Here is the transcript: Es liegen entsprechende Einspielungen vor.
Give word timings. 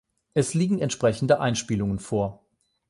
Es 0.33 0.55
liegen 0.55 0.79
entsprechende 0.79 1.39
Einspielungen 1.39 1.99
vor. 1.99 2.43